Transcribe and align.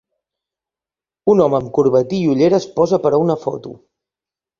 Un 1.33 1.43
home 1.45 1.57
amb 1.59 1.69
corbatí 1.79 2.21
i 2.21 2.31
ulleres 2.31 2.65
posa 2.79 2.99
per 3.05 3.13
a 3.19 3.21
una 3.27 3.37
foto. 3.45 3.75